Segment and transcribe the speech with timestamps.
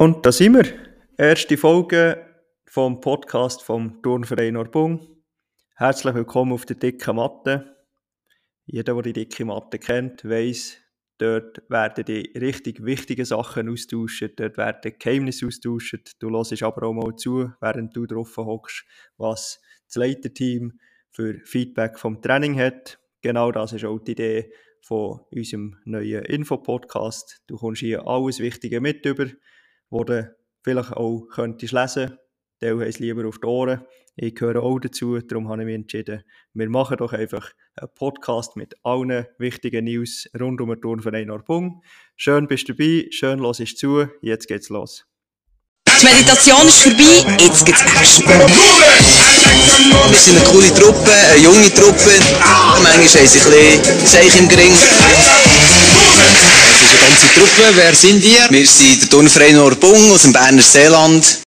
[0.00, 0.64] Und da sind wir.
[1.18, 2.26] Erste Folge
[2.64, 5.22] vom Podcast vom Turnverein Orbung.
[5.76, 7.76] Herzlich willkommen auf der dicken Matte.
[8.64, 10.78] Jeder, der die dicke Matte kennt, weiß,
[11.18, 16.16] dort werden die richtig wichtigen Sachen austauschen, dort werden Geheimnisse austauscht.
[16.18, 18.86] Du hörst aber auch mal zu, während du drauf hockst,
[19.18, 20.80] was das Leiterteam
[21.10, 22.98] für Feedback vom Training hat.
[23.20, 27.42] Genau das ist auch die Idee von unserem neuen Infopodcast.
[27.46, 29.26] Du kommst hier alles Wichtige mit über
[29.90, 32.16] wo du vielleicht auch könntest lesen.
[32.62, 33.84] Die haben es lieber auf die Ohren.
[34.16, 38.56] Ich gehöre auch dazu, darum habe ich mich entschieden, wir machen doch einfach einen Podcast
[38.56, 41.82] mit allen wichtigen News rund um den Turnverein Orbung.
[42.16, 45.06] Schön bist du dabei, schön hörst du zu, jetzt geht's los.
[45.88, 48.26] Die Meditation ist vorbei, jetzt geht's Action.
[50.08, 52.10] Wir sind eine coole Truppe, eine junge Truppe.
[52.82, 54.72] Manchmal haben sie ein bisschen Seich im Gring.
[56.20, 57.76] Das ist eine ganze Truppe.
[57.76, 58.46] Wer sind ihr?
[58.50, 61.42] Wir sind der Turnverein Orbung aus dem Berner Seeland.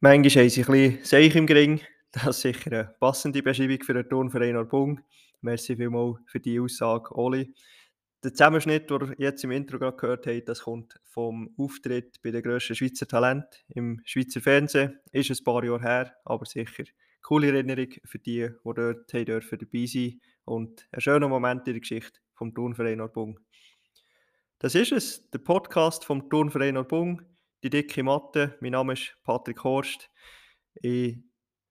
[0.00, 1.80] Manchmal haben sie ein bisschen Seich im Gring.
[2.12, 5.00] Das ist sicher eine passende Beschreibung für den Turnverein Orbung.
[5.40, 7.54] Merci vielmals für die Aussage, Oli.
[8.22, 12.30] Der Zusammenschnitt, den ihr jetzt im Intro gerade gehört habt, das kommt vom Auftritt bei
[12.30, 14.98] den grössten Schweizer Talent im Schweizer Fernsehen.
[15.12, 16.84] Ist ein paar Jahre her, aber sicher
[17.22, 22.20] coole Erinnerung für die, die dort dabei sein und ein schöner Moment in der Geschichte
[22.40, 23.38] vom Turnverein Orbung.
[24.60, 27.20] Das ist es, der Podcast vom Turnverein Orbung,
[27.62, 28.56] die dicke Matte.
[28.62, 30.08] Mein Name ist Patrick Horst.
[30.80, 31.18] Ich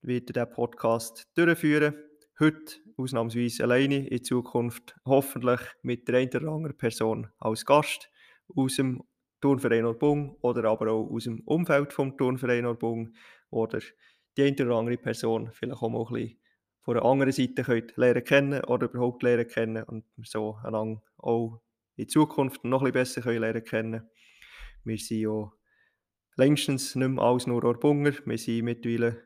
[0.00, 1.96] werde diesen Podcast durchführen.
[2.38, 8.08] Heute ausnahmsweise alleine, in Zukunft hoffentlich mit der einen oder anderen Person als Gast
[8.54, 9.02] aus dem
[9.40, 13.12] Turnverein Orbung oder aber auch aus dem Umfeld vom Turnverein Orbung
[13.50, 13.80] oder
[14.36, 16.39] die eine oder andere Person vielleicht auch mal ein bisschen
[16.82, 21.60] von einer anderen Seite könnt lernen kennen oder überhaupt lernen kennen und so einander auch
[21.96, 24.10] in Zukunft noch ein bisschen besser lernen kennen.
[24.84, 25.52] Wir sind ja
[26.36, 28.12] längstens nicht mehr alles nur Orbunger.
[28.24, 29.22] Wir sind mittlerweile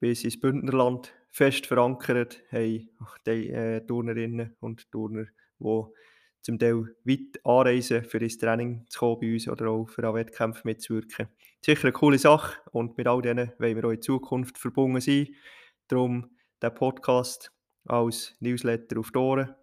[0.00, 2.88] bis ins Bündnerland fest verankert, haben
[3.26, 5.26] die äh, Turnerinnen und Turner,
[5.60, 5.82] die
[6.42, 10.14] zum Teil weit anreisen, für ins Training zu kommen bei uns oder auch für einen
[10.14, 11.28] Wettkampf mitzuwirken.
[11.60, 15.28] Sicher eine coole Sache und mit all denen wollen wir auch in Zukunft verbunden sein.
[15.88, 17.52] Darum der Podcast
[17.86, 19.54] als Newsletter auf die Ohren.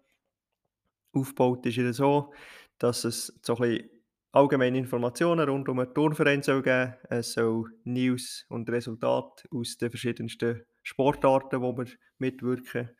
[1.12, 2.32] Aufgebaut ist er so,
[2.78, 3.90] dass es so ein bisschen
[4.32, 9.90] allgemeine Informationen rund um den Turnverein soll geben Es soll News und Resultate aus den
[9.90, 11.86] verschiedensten Sportarten, wo wir
[12.18, 12.90] mitwirken,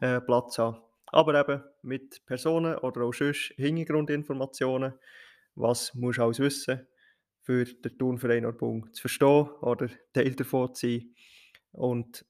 [0.00, 0.78] äh, Platz haben.
[1.06, 4.94] Aber eben mit Personen oder auch sonst Hintergrundinformationen.
[5.54, 6.86] Was musst du alles wissen,
[7.46, 11.14] für den Turnverein Orbung zu verstehen oder Teil davon zu sein.
[11.70, 12.26] Und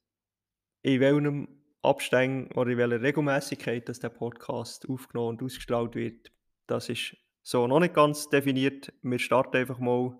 [0.86, 1.48] in welchem
[1.82, 6.30] Abständen oder in welcher Regelmäßigkeit dass der Podcast aufgenommen und ausgestrahlt wird,
[6.68, 8.92] das ist so noch nicht ganz definiert.
[9.02, 10.16] Wir starten einfach mal.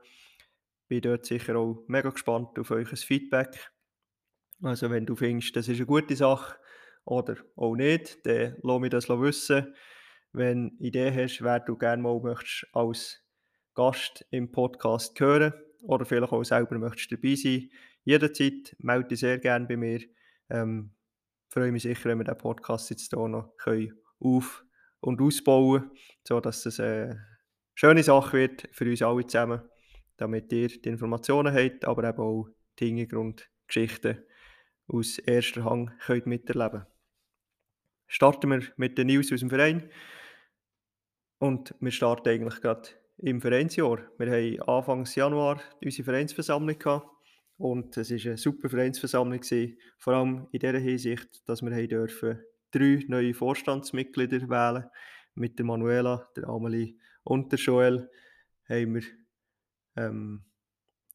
[0.88, 3.70] Bin dort sicher auch mega gespannt auf euch Feedback.
[4.60, 6.56] Also wenn du findest, das ist eine gute Sache
[7.04, 9.72] oder auch nicht, dann lass mich das wissen.
[10.32, 13.22] Wenn du Ideen hast, wer du gerne mal möchtest als
[13.76, 17.70] Gast im Podcast hören oder vielleicht auch selber möchtest dabei sein,
[18.02, 20.00] jederzeit melde dich sehr gerne bei mir.
[20.50, 20.94] Ähm,
[21.48, 23.54] freue mich sicher, wenn wir den Podcast jetzt hier noch
[24.20, 24.64] auf-
[25.00, 27.24] und ausbauen können, sodass es eine
[27.74, 29.62] schöne Sache wird für uns alle zusammen,
[30.16, 32.48] damit ihr die Informationen habt, aber eben auch
[32.78, 34.22] die Hintergrundgeschichten
[34.88, 36.86] aus erster Hand könnt miterleben
[38.08, 39.90] Starten wir mit den News aus dem Verein.
[41.38, 43.98] Und wir starten eigentlich gerade im Vereinsjahr.
[44.18, 47.15] Wir haben Anfang Januar unsere Vereinsversammlung gehabt.
[47.58, 49.40] Und es war eine super Vereinsversammlung,
[49.98, 52.40] vor allem in der Hinsicht, dass wir dürfen
[52.70, 54.86] drei neue Vorstandsmitglieder wählen.
[55.34, 56.94] Mit der Manuela, der Amelie
[57.24, 58.10] und der Joel
[58.68, 59.02] haben wir
[59.96, 60.44] ähm,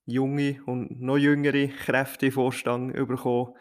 [0.05, 3.53] junge und noch jüngere Kräfte im Vorstand bekommen.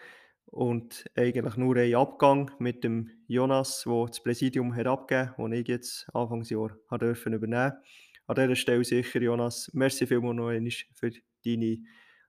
[0.46, 5.52] Und eigentlich nur einen Abgang mit dem Jonas, der das Präsidium hat abgegeben hat, den
[5.52, 7.72] ich jetzt Anfangsjahr übernehmen.
[7.72, 7.82] Durfte.
[8.26, 11.10] An dieser Stelle sicher, Jonas, merci vielmals noch für
[11.44, 11.78] deine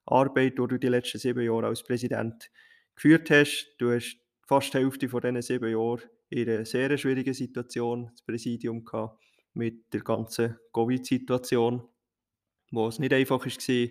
[0.06, 2.50] Arbeit, die du die letzten sieben Jahre als Präsident
[2.96, 3.76] geführt hast.
[3.78, 4.18] Du hast
[4.48, 9.22] fast die Hälfte von diesen sieben Jahren in einer sehr schwierigen Situation das Präsidium gehabt,
[9.54, 11.88] mit der ganzen Covid-Situation,
[12.72, 13.88] wo es nicht einfach war,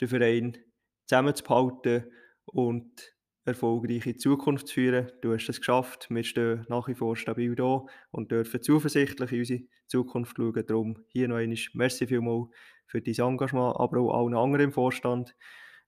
[0.00, 0.58] den Verein
[1.06, 2.04] zusammenzuhalten
[2.46, 5.10] und erfolgreich in die Zukunft zu führen.
[5.20, 6.06] Du hast es geschafft.
[6.10, 10.64] Wir stehen nach wie vor stabil da und dürfen zuversichtlich in unsere Zukunft schauen.
[10.66, 12.48] Darum hier noch einmal merci vielmals
[12.86, 15.34] für dein Engagement, aber auch allen anderen im Vorstand.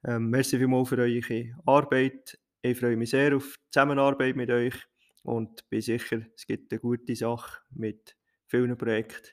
[0.05, 2.39] Ähm, merci vielmals für eure Arbeit.
[2.63, 4.75] Ich freue mich sehr auf die Zusammenarbeit mit euch
[5.23, 8.17] und bin sicher, es gibt eine gute Sache mit
[8.47, 9.31] vielen Projekten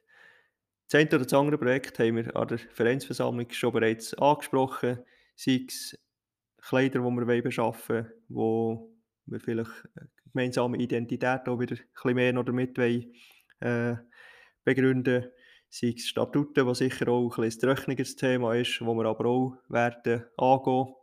[0.90, 5.00] Das eine oder das andere Projekt haben wir an der Vereinsversammlung schon bereits angesprochen,
[5.36, 5.98] sei es
[6.62, 9.72] Kleider, die wir beschaffen wollen, wo wir vielleicht
[10.32, 13.14] gemeinsame Identität auch wieder ein bisschen mehr noch damit wollen,
[13.60, 13.96] äh,
[14.64, 15.26] begründen
[15.72, 20.26] sei es Statuten, was sicher auch ein, trockeneres Thema ist, wo wir aber auch werden
[20.38, 20.94] angehen.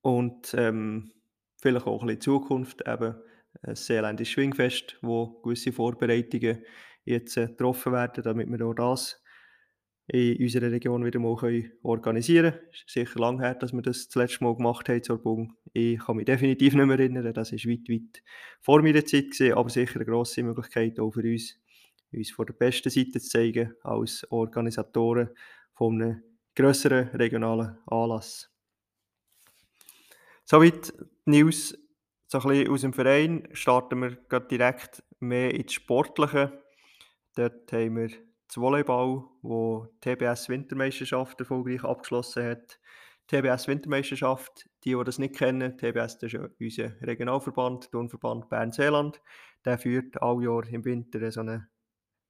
[0.00, 1.12] Und ähm,
[1.60, 3.14] vielleicht auch ein bisschen Zukunft, eben
[3.62, 6.64] ein Seeländisches Schwingfest, wo gewisse Vorbereitungen
[7.04, 9.22] jetzt äh, getroffen werden, damit wir auch das
[10.12, 11.36] in unserer Region wieder mal
[11.82, 12.64] organisieren können.
[12.72, 15.54] Es ist sicher lange her, dass wir das das letzte Mal gemacht haben zur Bung.
[15.72, 18.22] Ich kann mich definitiv nicht mehr erinnern, das war weit, weit
[18.60, 21.58] vor meiner Zeit, gewesen, aber sicher eine grosse Möglichkeit auch für uns,
[22.12, 25.30] uns von der besten Seite zu zeigen als Organisatoren
[25.74, 26.22] von einem
[26.56, 28.50] grösseren regionalen Anlass.
[30.44, 30.92] Soweit
[31.26, 31.78] die News
[32.26, 33.48] so ein bisschen aus dem Verein.
[33.52, 36.62] Starten wir direkt mehr ins Sportliche.
[37.36, 38.10] Dort haben wir
[38.50, 42.80] das Volleyball, wo die TBS Wintermeisterschaft erfolgreich abgeschlossen hat.
[43.30, 49.22] Die TBS Wintermeisterschaft, die, die das nicht kennen, TBS das ist unser Regionalverband, Turnverband Bern-Seeland.
[49.64, 51.68] Der führt all Jahr im Winter so eine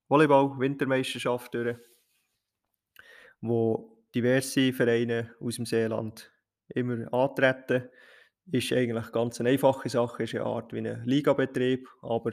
[0.08, 1.78] Volleyball-Wintermeisterschaft durch,
[3.40, 6.31] wo diverse Vereine aus dem Seeland
[6.69, 7.88] immer antreten.
[8.52, 12.32] Ist eigentlich ganz eine einfache Sache, ist eine Art wie ein Ligabetrieb, aber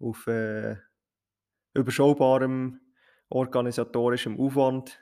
[0.00, 0.76] auf äh,
[1.72, 2.80] überschaubarem
[3.30, 5.00] organisatorischem Aufwand,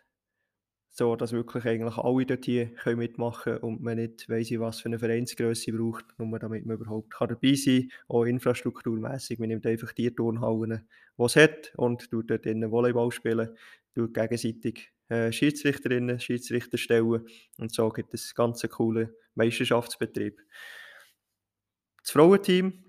[0.90, 4.88] so dass wirklich eigentlich alle dort hier können mitmachen und man nicht ich was für
[4.88, 9.38] eine Vereinsgröße braucht, nur damit man überhaupt dabei sein kann, auch infrastrukturmässig.
[9.38, 13.56] Man nimmt einfach die Turnhallen, die es hat und tut dort innen Volleyball spielen,
[13.94, 17.26] tut gegenseitig äh, Schiedsrichterinnen, Schiedsrichter stellen
[17.58, 20.38] und so gibt es einen ganz coolen Meisterschaftsbetrieb.
[22.02, 22.84] Das Frauenteam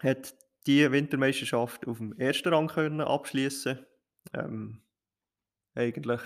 [0.00, 0.34] hat
[0.66, 3.78] die Wintermeisterschaft auf dem ersten Rang abschließen.
[4.34, 4.82] Ähm,
[5.74, 6.20] eigentlich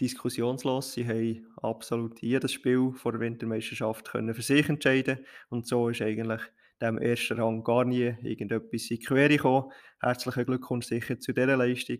[0.00, 0.92] diskussionslos.
[0.92, 6.02] Sie haben absolut jedes Spiel vor der Wintermeisterschaft können für sich entscheiden und so ist
[6.02, 6.42] eigentlich
[6.80, 9.72] dem ersten Rang gar nie irgendetwas in die Quere gekommen.
[10.00, 11.98] Herzlichen Glückwunsch sicher zu dieser Leistung.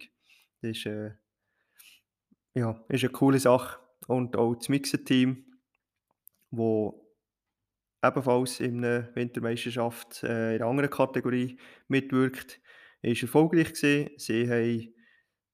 [0.61, 1.13] Das ist, äh,
[2.55, 3.79] ja, ist eine coole Sache.
[4.07, 5.47] Und auch das Mixed-Team,
[6.51, 7.11] wo
[8.05, 11.59] ebenfalls in einer Wintermeisterschaft äh, in einer anderen Kategorie
[11.89, 12.61] mitwirkt,
[13.01, 14.11] ist erfolgreich gewesen.
[14.19, 14.95] Sie haben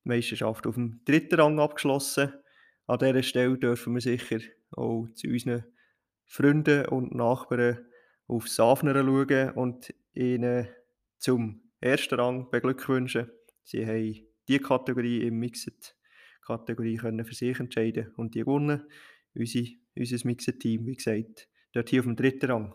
[0.05, 2.33] Meisterschaft auf dem dritten Rang abgeschlossen.
[2.87, 4.41] An dieser Stelle dürfen wir sicher
[4.73, 5.65] auch zu unseren
[6.27, 7.87] Freunden und Nachbarn
[8.27, 10.69] auf Safner schauen und ihnen
[11.19, 13.31] zum ersten Rang beglückwünschen.
[13.63, 18.87] Sie haben diese Kategorie im Mixed-Kategorie für sich entscheiden und die gewonnen.
[19.35, 22.75] Unsere, unser Mixed-Team, wie gesagt, dort hier auf dem dritten Rang.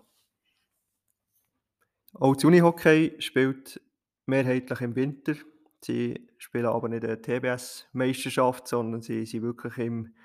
[2.14, 3.82] Auch das Unihockey spielt
[4.26, 5.36] mehrheitlich im Winter.
[5.82, 10.16] Sie spielen aber nicht eine TBS-Meisterschaft, sondern sie sind wirklich im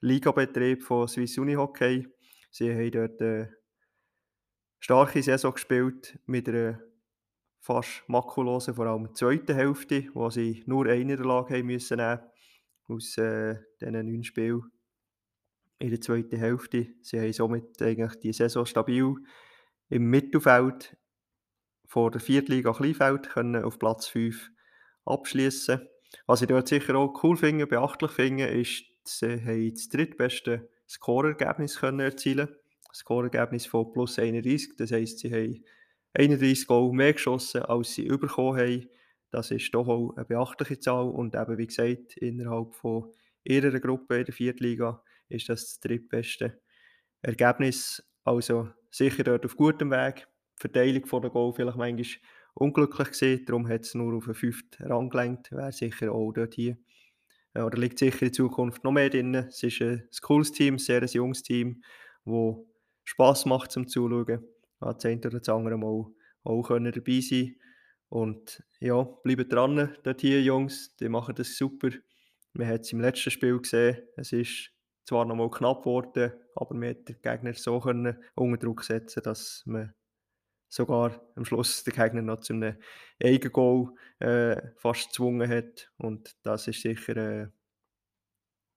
[0.00, 2.06] Ligabetrieb von Swiss Unihockey.
[2.50, 3.54] Sie haben dort eine
[4.78, 6.80] starke Saison gespielt mit einer
[7.60, 12.20] fast makullosen, vor allem zweiten Hälfte, wo sie nur eine Niederlage haben müssen nehmen
[12.88, 14.62] aus äh, diesen neun Spielen
[15.78, 16.88] in der zweiten Hälfte.
[17.02, 19.14] Sie haben somit eigentlich die Saison stabil
[19.88, 20.96] im Mittelfeld
[21.86, 24.51] vor der Viertliga Kleinfeld können auf Platz 5
[25.04, 25.88] abschließen.
[26.26, 32.00] Was ich dort sicher auch cool finde, beachtlich finde, ist, sie das drittbeste Scorergebnis können
[32.00, 32.48] erzielen.
[32.48, 34.76] Ein Scorergebnis von plus 31.
[34.76, 35.64] Das heisst, sie haben
[36.14, 38.88] 31 Goal mehr geschossen, als sie bekommen haben.
[39.30, 43.10] Das ist doch auch eine beachtliche Zahl und eben, wie gesagt, innerhalb von
[43.44, 46.60] ihrer Gruppe in der Viertliga ist das das drittbeste
[47.22, 48.06] Ergebnis.
[48.24, 50.28] Also sicher dort auf gutem Weg.
[50.58, 52.20] Die Verteilung von der Goal vielleicht manchmal
[52.54, 55.52] unglücklich gesehen, darum hat es nur auf den fünften Rang gelenkt.
[55.52, 56.76] Wäre sicher auch dort hier.
[57.54, 59.34] Ja, oder liegt sicher in Zukunft noch mehr drin.
[59.34, 61.82] Es ist ein cooles Team, ein sehr junges Team,
[62.24, 62.54] das
[63.04, 64.44] Spass macht zum Zuschauen.
[64.80, 66.06] Ja, das eine oder das andere Mal
[66.44, 67.56] auch können dabei sein
[68.08, 71.90] Und ja, bleibt dran, dort hier, Jungs, die machen das super.
[72.52, 74.70] Man hat es im letzten Spiel gesehen, es ist
[75.04, 79.22] zwar noch mal knapp geworden, aber man hat den Gegner so können unter Druck setzen,
[79.22, 79.94] dass man
[80.72, 82.76] sogar am Schluss den Gegner noch zu einem
[83.22, 85.90] Eigengoal äh, fast gezwungen hat.
[85.98, 87.48] Und das ist sicher äh,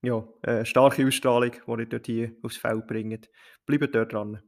[0.04, 3.30] ja, eine starke Ausstrahlung, die ihr dort hier aufs Feld bringt.
[3.66, 4.42] Bleibt dort dran.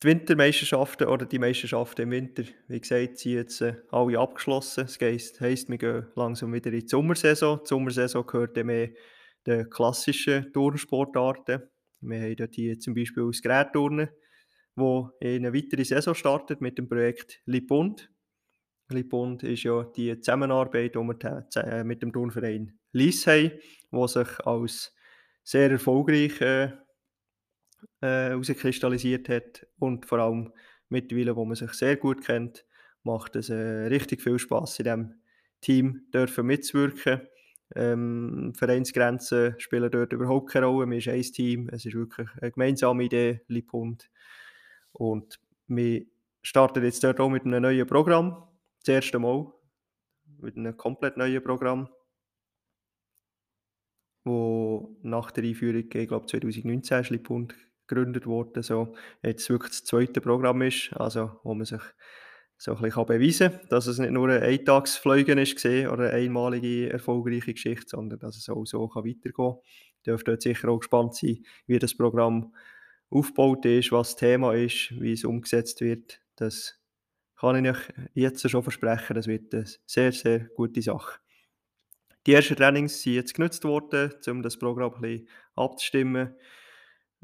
[0.00, 4.84] Die Wintermeisterschaften oder die Meisterschaften im Winter, wie gesagt, sind jetzt äh, alle abgeschlossen.
[4.84, 7.60] Das heisst, wir gehen langsam wieder in die Sommersaison.
[7.64, 8.90] Die Sommersaison gehört mehr
[9.44, 11.71] den klassischen Turnsportarten.
[12.02, 14.08] Wir haben dort hier zum Beispiel das Gerätturnen,
[14.74, 18.10] wo in eine weitere Saison startet mit dem Projekt Lipund.
[18.88, 23.52] Lippund ist ja die Zusammenarbeit, die wir mit dem Turnverein Lyss haben,
[23.90, 24.94] die sich als
[25.44, 26.72] sehr erfolgreich äh,
[28.00, 30.52] herauskristallisiert hat und vor allem
[30.88, 32.64] mittlerweile, wo man sich sehr gut kennt,
[33.02, 35.14] macht es äh, richtig viel Spaß in diesem
[35.60, 37.22] Team dürfen mitzuwirken.
[37.74, 40.90] Ähm, Vereinsgrenzen spielen dort überhaupt keine Rolle.
[40.90, 41.68] Wir sind ein Team.
[41.70, 44.10] Es ist wirklich eine gemeinsame Idee, Lippund.
[44.92, 46.04] Und wir
[46.42, 48.48] starten jetzt dort auch mit einem neuen Programm.
[48.80, 49.52] Das erste Mal.
[50.40, 51.88] Mit einem komplett neuen Programm.
[54.24, 57.54] Wo nach der Einführung, ich glaube 2019 ist Lippund
[57.86, 61.82] gegründet worden, so jetzt wirklich das zweite Programm ist, also wo man sich
[62.62, 66.92] so ein bisschen beweisen kann, dass es nicht nur ein Eintagsfliegen ist oder eine einmalige
[66.92, 69.56] erfolgreiche Geschichte, sondern dass es auch so weitergehen kann.
[70.04, 72.54] Ihr dürft dort sicher auch gespannt sein, wie das Programm
[73.10, 76.20] aufgebaut ist, was das Thema ist, wie es umgesetzt wird.
[76.36, 76.78] Das
[77.34, 81.18] kann ich euch jetzt schon versprechen, das wird eine sehr, sehr gute Sache.
[82.28, 86.36] Die ersten Trainings sind jetzt genutzt worden, um das Programm ein bisschen abzustimmen,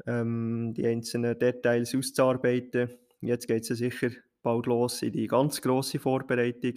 [0.05, 2.89] ähm, die einzelnen Details auszuarbeiten.
[3.21, 4.09] Jetzt geht es sicher
[4.41, 6.75] bald los in die ganz grosse Vorbereitung,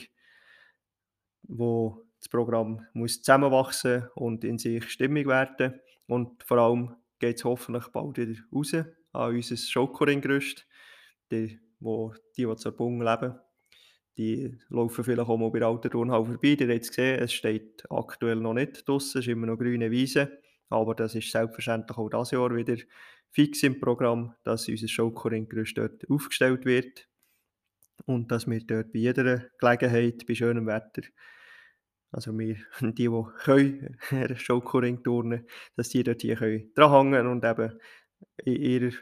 [1.43, 5.81] wo das Programm muss zusammenwachsen und in sich stimmig werden.
[6.07, 10.67] Und vor allem geht es hoffentlich bald wieder raus an unser Schokoring-Gerüst.
[11.31, 13.39] Die, wo, die, die zur Bung leben,
[14.19, 16.57] die laufen vielleicht auch mal bei der alten Turnhalle vorbei.
[16.61, 19.91] Ihr habt es gesehen, es steht aktuell noch nicht draussen, es ist immer noch grüne
[19.91, 20.39] Wiese.
[20.69, 22.77] Aber das ist selbstverständlich auch dieses Jahr wieder
[23.31, 27.09] fix im Programm, dass unser Schokoring-Gerüst dort aufgestellt wird
[28.07, 31.03] und dass wir dort bei jeder Gelegenheit, bei schönem Wetter,
[32.11, 33.99] also wir, die, die können,
[34.37, 37.79] Schokoring turnen, dass die dort hier können dranhängen und eben
[38.45, 38.93] in ihrer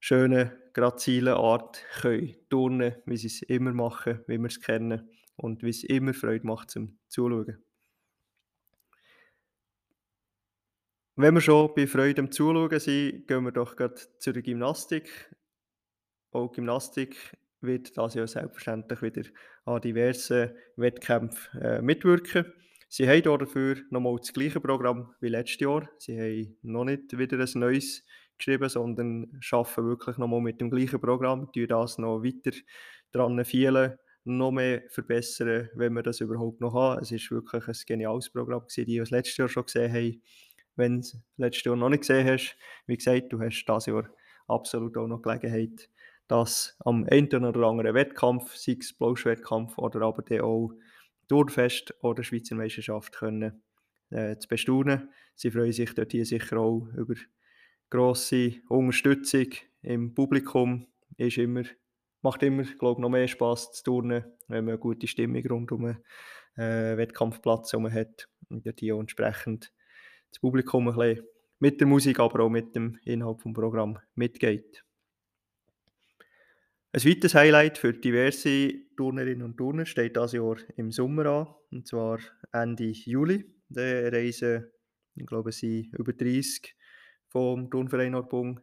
[0.00, 5.62] schönen, grazilen Art können turnen, wie sie es immer machen, wie wir es kennen und
[5.62, 7.62] wie es immer Freude macht zum Zuschauen.
[11.18, 15.34] Wenn wir schon bei Freude am Zuschauen sind, gehen wir doch gerade zur Gymnastik.
[16.30, 17.16] Auch Gymnastik
[17.66, 19.22] wird das ja selbstverständlich wieder
[19.64, 22.52] an diversen Wettkämpfen äh, mitwirken.
[22.88, 25.88] Sie haben dafür nochmal das gleiche Programm wie letztes Jahr.
[25.98, 28.04] Sie haben noch nicht wieder ein neues
[28.38, 32.56] geschrieben, sondern arbeiten wirklich nochmal mit dem gleichen Programm, die das noch weiter
[33.12, 37.00] dran fehlen, noch mehr verbessern, wenn wir das überhaupt noch haben.
[37.00, 40.22] Es ist wirklich ein geniales Programm gewesen, die das letztes Jahr schon gesehen haben.
[40.74, 42.56] Wenn du es letztes Jahr noch nicht gesehen hast,
[42.86, 44.08] wie gesagt, du hast dieses Jahr
[44.48, 45.88] absolut auch noch Gelegenheit,
[46.28, 50.72] das am einen oder anderen Wettkampf, sei es Blausch-Wettkampf oder aber dann auch
[51.28, 53.62] Tourfest oder Schweizer Meisterschaft können,
[54.10, 55.10] äh, zu bestaunen.
[55.34, 57.14] Sie freuen sich dort hier sicher auch über
[57.90, 59.46] grosse Unterstützung
[59.82, 60.86] im Publikum.
[61.16, 61.62] Ist immer,
[62.22, 65.84] macht immer, glaube noch mehr Spass zu turnen, wenn man eine gute Stimmung rund um
[65.84, 65.98] einen
[66.56, 69.72] äh, Wettkampfplatz herum hat und dort hier entsprechend
[70.30, 71.26] das Publikum ein bisschen
[71.58, 74.85] mit der Musik, aber auch mit dem Inhalt des Programms mitgeht.
[76.96, 81.86] Ein weiteres Highlight für diverse Turnerinnen und Turner steht dieses Jahr im Sommer an, und
[81.86, 82.20] zwar
[82.52, 83.44] Ende Juli.
[83.68, 84.72] Da reisen,
[85.14, 86.74] ich glaube, es sind über 30
[87.28, 88.60] vom Turnverein Orbung,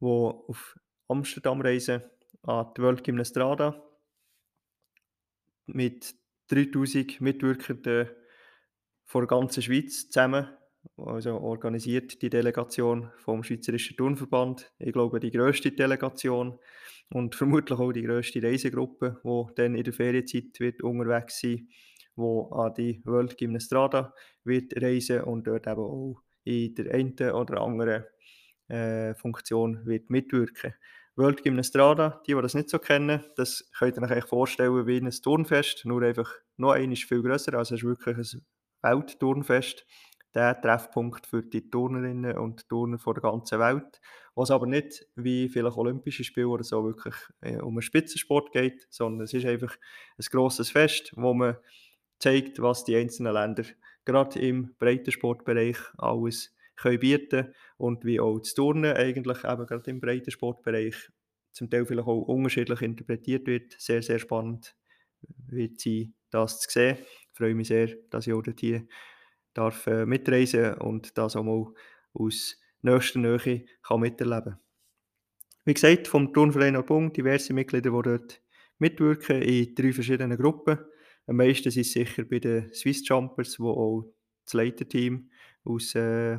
[0.00, 2.02] die auf Amsterdam reisen,
[2.44, 3.78] an die World Gymnastrada
[5.66, 6.14] mit
[6.48, 8.08] 3000 Mitwirkenden
[9.04, 10.48] von der ganzen Schweiz zusammen.
[10.96, 14.72] Also organisiert die Delegation vom Schweizerischen Turnverband.
[14.78, 16.58] Ich glaube, die grösste Delegation
[17.10, 21.68] und vermutlich auch die grösste Reisegruppe, die dann in der Ferienzeit wird unterwegs sein
[22.16, 27.60] die an die World Gymnastrada wird reisen und dort eben auch in der einen oder
[27.60, 28.04] anderen
[28.68, 30.74] äh, Funktion wird mitwirken.
[31.16, 35.10] World Gymnastrada, die, die das nicht so kennen, das könnt ihr euch vorstellen wie ein
[35.10, 38.42] Turnfest, nur einfach noch ein ist viel grösser, also es ist wirklich ein
[38.82, 39.86] Weltturnfest
[40.34, 44.00] der Treffpunkt für die Turnerinnen und Turner von der ganzen Welt,
[44.34, 48.86] was aber nicht wie vielleicht Olympische Spiele oder so wirklich äh, um einen Spitzensport geht,
[48.90, 49.76] sondern es ist einfach
[50.18, 51.56] ein grosses Fest, wo man
[52.18, 53.64] zeigt, was die einzelnen Länder
[54.04, 60.00] gerade im Breitensportbereich alles können bieten und wie auch das Turnen eigentlich eben gerade im
[60.00, 60.94] Breitensportbereich
[61.52, 63.74] zum Teil vielleicht auch unterschiedlich interpretiert wird.
[63.78, 64.76] Sehr, sehr spannend
[65.46, 66.98] wird sein, das zu sehen.
[67.00, 68.86] Ich freue mich sehr, dass ich auch dort hier
[69.54, 71.66] darf äh, mitreisen und das auch mal
[72.12, 74.58] aus nächster Nähe kann miterleben
[75.64, 78.42] Wie gesagt, vom Turnverein Arbung diverse Mitglieder, die dort
[78.78, 80.78] mitwirken in drei verschiedenen Gruppen.
[81.26, 84.12] Am meisten sind sicher bei den Swiss Jumpers, wo auch
[84.44, 85.30] das Leiterteam
[85.64, 86.38] aus äh,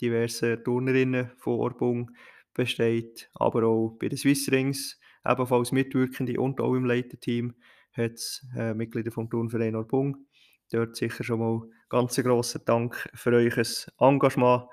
[0.00, 2.10] diversen Turnerinnen von Orbung
[2.54, 7.54] besteht, aber auch bei den Swiss Rings ebenfalls Mitwirkende und auch im Leiterteam
[7.92, 10.26] hat es äh, Mitglieder vom Turnverein Orbung.
[10.70, 13.64] Dort sicher schon mal ganz grossen Dank für euer
[13.98, 14.64] Engagement.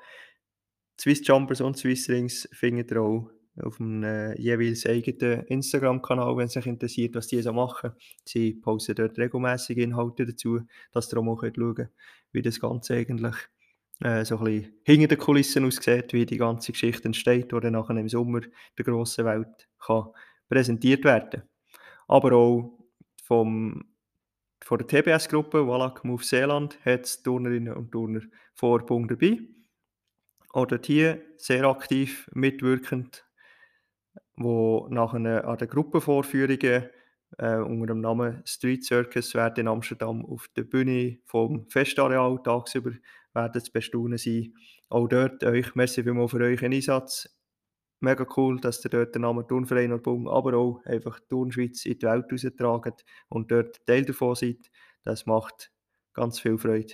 [1.00, 3.30] Swiss Jumpers und Swiss Rings findet ihr auch
[3.62, 7.92] auf einem äh, jeweils eigenen Instagram-Kanal, wenn es euch interessiert, was die so machen.
[8.26, 11.90] Sie posten dort regelmäßig Inhalte dazu, dass ihr auch mal schauen könnt,
[12.32, 13.36] wie das Ganze eigentlich
[14.02, 17.74] äh, so ein bisschen hinter den Kulissen aussieht, wie die ganze Geschichte entsteht, die dann
[17.74, 18.42] nachher im Sommer
[18.78, 20.08] der grossen Welt kann
[20.50, 21.44] präsentiert werden
[22.08, 22.78] Aber auch
[23.24, 23.84] vom,
[24.64, 28.22] von der TBS-Gruppe Wallach Move Seeland hat es Turnerinnen und Turner
[28.54, 29.40] vor Punkt dabei.
[30.54, 33.26] Dort hier sehr aktiv mitwirkend,
[34.38, 36.90] wo nachher an den Gruppenvorführungen
[37.38, 42.92] äh, unter dem Namen Street Circus werden in Amsterdam auf der Bühne vom Festareal tagsüber
[43.34, 44.54] werden zu bestaunen sein.
[44.90, 47.35] Auch dort euch, merci vielmals für euren Einsatz.
[48.00, 52.06] Mega cool, dass ihr dort den Namen Turnverein Orbung, aber auch einfach Turnschweiz in die
[52.06, 54.70] Welt raustragt und dort Teil davon seid.
[55.04, 55.72] Das macht
[56.14, 56.94] ganz viel Freude.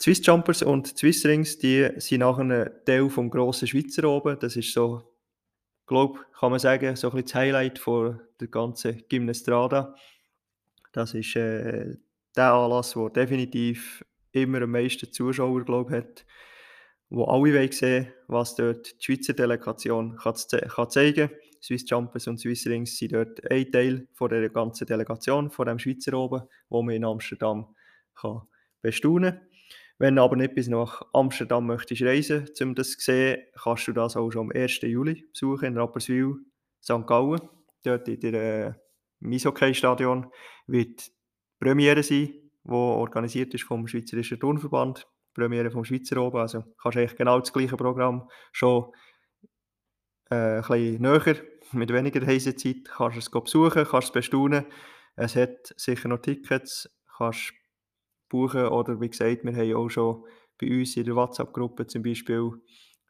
[0.00, 4.38] Swiss Jumpers und Swiss Rings, die sind nachher Teil vom grossen Schweizer oben.
[4.38, 5.02] Das ist so,
[5.86, 9.96] glaube kann man sagen, so ein bisschen das Highlight von der ganzen Gymnastrada.
[10.92, 11.96] Das ist äh,
[12.36, 16.24] der Anlass, der definitiv immer am meisten Zuschauer glaub, hat,
[17.10, 21.30] wo alle wollen sehen was dort die Schweizer Delegation kann, zeigen kann.
[21.62, 25.78] Swiss Jumpers und Swiss Rings sind dort ein Teil von der ganzen Delegation, von dem
[25.78, 27.74] Schweizer oben, wo man in Amsterdam
[28.14, 28.42] kann
[28.82, 29.48] bestaunen kann.
[29.98, 33.92] Wenn du aber nicht bis nach Amsterdam möchtest reisen, um das zu sehen, kannst du
[33.92, 34.82] das auch schon am 1.
[34.82, 36.36] Juli besuchen in Rapperswil,
[36.80, 37.06] St.
[37.06, 37.40] Gallen.
[37.82, 38.76] Dort in der
[39.24, 40.26] äh, Eishockey-Stadion
[40.68, 41.12] wird die
[41.58, 42.28] Premiere sein,
[42.62, 45.04] die organisiert ist vom Schweizerischen Turnverband.
[45.38, 46.38] Premiere vom Schweizer oben.
[46.38, 48.92] Also kannst du eigentlich genau das gleiche Programm schon
[50.30, 51.36] äh, ein bisschen näher,
[51.72, 54.64] mit weniger Reisezeit, kannst du es besuchen, kannst es bestaunen.
[55.16, 57.52] Es hat sicher noch Tickets, kannst
[58.28, 60.24] buchen oder wie gesagt, wir haben auch schon
[60.60, 62.52] bei uns in der WhatsApp-Gruppe zum Beispiel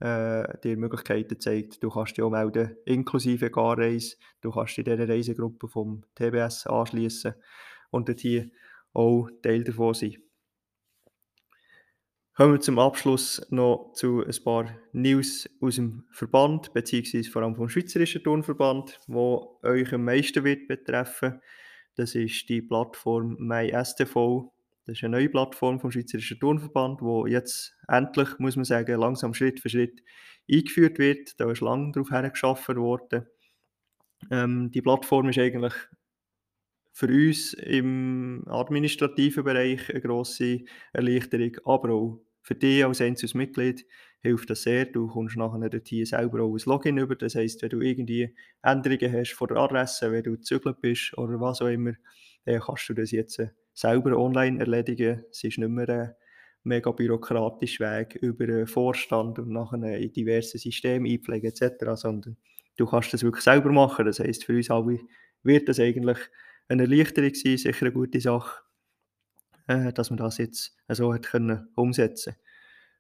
[0.01, 1.83] äh, dir Möglichkeiten gezeigt.
[1.83, 4.17] Du kannst dich auch melden, inklusive Garreise.
[4.41, 7.35] Du kannst in dieser Reisegruppe vom TBS anschließen
[7.91, 8.51] und dort hier
[8.93, 10.17] auch Teil davon sein.
[12.39, 17.57] Kommen wir zum Abschluss noch zu ein paar News aus dem Verband, beziehungsweise vor allem
[17.57, 21.41] vom Schweizerischen Turnverband, wo euch am meisten wird betreffen.
[21.97, 24.53] Das ist die Plattform MySTV.
[24.87, 29.35] Das ist eine neue Plattform vom Schweizerischen Turnverband, die jetzt endlich, muss man sagen, langsam
[29.35, 30.05] Schritt für Schritt
[30.49, 31.41] eingeführt wird.
[31.41, 33.27] Da ist lange darauf hergeschaffen worden.
[34.31, 35.75] Ähm, die Plattform ist eigentlich
[36.93, 40.61] für uns im administrativen Bereich eine grosse
[40.93, 43.85] Erleichterung, aber auch für dich als einzelnes Mitglied
[44.21, 44.87] hilft das sehr.
[44.87, 47.15] Du kommst nachher dort hier selber auch ein Login über.
[47.15, 51.39] Das heisst, wenn du irgendwie Änderungen hast von der Adresse, wenn du gezügelt bist oder
[51.41, 51.93] was auch immer,
[52.47, 53.43] dann kannst du das jetzt
[53.75, 55.25] selber online erledigen.
[55.31, 56.15] Es ist nicht mehr ein
[56.65, 62.39] mega bürokratischer Weg über einen Vorstand und nachher in diverse Systeme einpflegen etc., sondern
[62.79, 64.07] du kannst das wirklich selber machen.
[64.07, 65.01] Das heisst, für uns alle
[65.43, 66.19] wird das eigentlich
[66.67, 68.63] eine Erleichterung sein, sicher eine gute Sache,
[69.69, 72.35] äh, dass man das jetzt so hat können umsetzen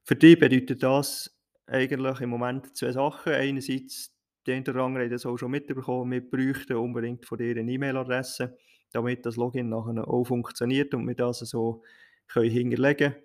[0.04, 1.34] Für dich bedeutet das
[1.66, 3.32] eigentlich im Moment zwei Sachen.
[3.32, 4.14] Einerseits,
[4.46, 8.56] die anderen haben das auch schon mitbekommen, wir bräuchten unbedingt von dir eine E-Mail-Adresse,
[8.92, 11.82] damit das Login nachher auch funktioniert und wir das so
[12.28, 13.24] können hinterlegen können.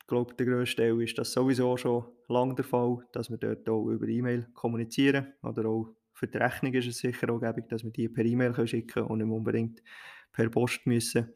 [0.00, 3.68] Ich glaube, der grösste Teil ist das sowieso schon lange der Fall, dass wir dort
[3.68, 7.84] auch über E-Mail kommunizieren oder auch für die Rechnung ist es sicher auch gäbig, dass
[7.84, 9.82] wir die per E-Mail schicken können und nicht unbedingt
[10.32, 11.34] per Post müssen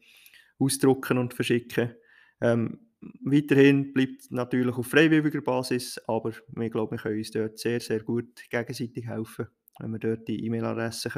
[0.61, 1.95] ausdrucken und verschicken.
[2.39, 2.79] Ähm,
[3.21, 8.01] weiterhin bleibt natürlich auf freiwilliger Basis, aber wir glauben, wir können uns dort sehr, sehr
[8.01, 9.47] gut gegenseitig helfen,
[9.79, 11.09] wenn wir dort die E-Mail-Adresse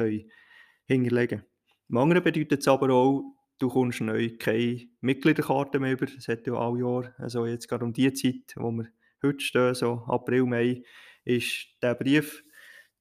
[0.86, 1.48] hinterlegen können.
[1.90, 3.22] Im anderen bedeutet es aber auch,
[3.58, 6.06] du kommst neu keine Mitgliederkarte mehr über.
[6.06, 8.88] Das hat ja alle Jahre, also jetzt gerade um die Zeit, wo wir
[9.22, 10.82] heute stehen, so April, Mai,
[11.24, 12.42] ist der Brief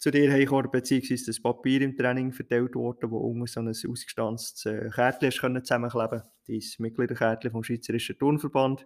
[0.03, 4.65] zu dir heimgekommen, beziehungsweise das Papier im Training verteilt worden, wo unten so ein ausgestanztes
[4.65, 6.81] äh, Kärtchen zusammenkleben konnte.
[6.83, 8.85] Mitgliederkärtchen vom Schweizerischen Turnverband.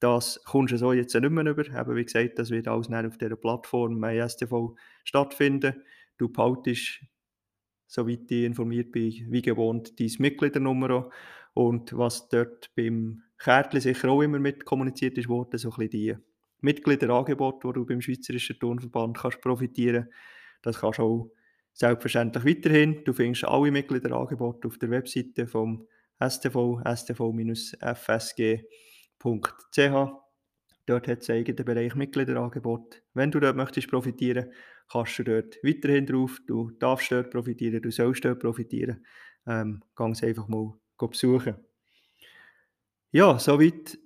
[0.00, 1.66] Das kommst du so jetzt nicht mehr über.
[1.66, 4.74] Eben, wie gesagt, das wird alles auf dieser Plattform MySTV
[5.04, 5.82] stattfinden.
[6.16, 7.02] Du behaltest,
[7.86, 11.10] soweit ich informiert bin, wie gewohnt, deine Mitgliedernummer
[11.52, 15.90] Und was dort beim Kärtchen sicher auch immer mit kommuniziert ist worden, so ein bisschen
[15.90, 16.16] die
[16.62, 20.33] Mitgliederangebote, die du beim Schweizerischen Turnverband kannst profitieren kannst
[20.64, 21.30] das kannst du auch
[21.72, 23.04] selbstverständlich weiterhin.
[23.04, 25.86] Du findest alle Mitgliederangebote auf der Webseite vom
[26.20, 28.64] STV, stv-fsg.ch.
[30.86, 33.02] Dort hat es einen eigenen Bereich Mitgliederangebot.
[33.14, 34.52] Wenn du dort möchtest profitieren,
[34.90, 36.38] kannst du dort weiterhin drauf.
[36.46, 39.04] Du darfst dort profitieren, du sollst dort profitieren.
[39.46, 39.82] ähm,
[40.14, 41.56] sie einfach mal besuchen.
[43.10, 43.98] Ja, soweit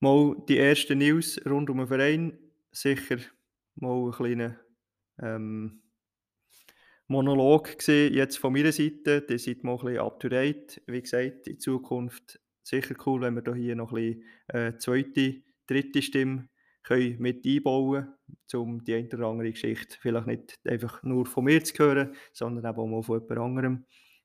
[0.00, 2.38] mal die ersten News rund um den Verein.
[2.70, 3.18] Sicher
[3.76, 4.56] mal ein kleiner
[5.20, 5.82] ähm,
[7.06, 9.24] Monolog gesehen jetzt von meiner Seite.
[9.28, 10.82] Ihr seid mal ein bisschen up to date.
[10.86, 16.02] Wie gesagt, in Zukunft sicher cool, wenn wir hier noch ein bisschen äh, zweite, dritte
[16.02, 16.48] Stimme
[16.82, 18.14] können mit einbauen
[18.54, 22.64] um die eine oder andere Geschichte vielleicht nicht einfach nur von mir zu hören, sondern
[22.66, 23.84] auch mal von jemand anderem.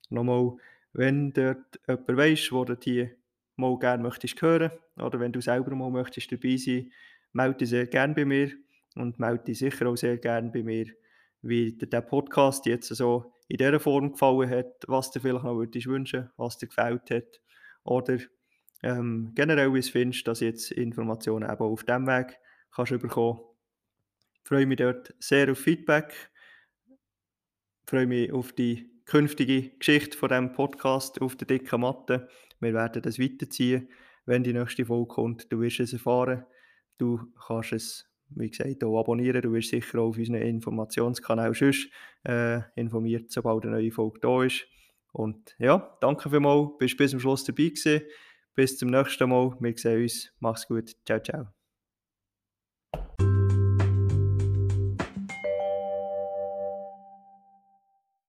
[0.09, 0.57] Nochmal,
[0.93, 3.11] wenn dort jemand weiss, der dort hier
[3.55, 6.91] mal gerne möchtest hören oder wenn du selber mal möchtest dabei sein,
[7.33, 8.51] melde dich sehr gerne bei mir
[8.95, 10.85] und melde dich sicher auch sehr gerne bei mir,
[11.41, 15.55] wie dir der Podcast jetzt so in dieser Form gefallen hat, was dir vielleicht noch
[15.55, 17.41] würdest wünschen, was dir gefällt hat
[17.83, 18.19] oder
[18.83, 22.39] ähm, generell wie du findest, dass jetzt Informationen eben auf diesem Weg
[22.71, 23.39] kannst bekommen.
[24.43, 26.13] Ich freue mich dort sehr auf Feedback.
[26.87, 32.29] Ich freue mich auf die künftige Geschichte von diesem Podcast auf der dicken Matte.
[32.59, 33.89] Wir werden das weiterziehen,
[34.25, 35.51] wenn die nächste Folge kommt.
[35.51, 36.45] Du wirst es erfahren.
[36.97, 39.41] Du kannst es, wie gesagt, auch abonnieren.
[39.41, 41.89] Du wirst sicher auch auf unseren Informationskanal sonst
[42.23, 44.65] äh, informiert, sobald eine neue Folge da ist.
[45.11, 48.01] Und ja, danke vielmals, bist bis zum Schluss dabei gewesen.
[48.55, 49.55] Bis zum nächsten Mal.
[49.59, 50.31] Wir sehen uns.
[50.39, 50.95] Mach's gut.
[51.05, 51.58] Ciao, ciao.